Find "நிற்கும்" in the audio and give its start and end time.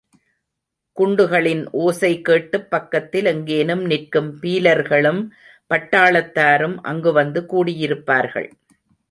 3.85-4.31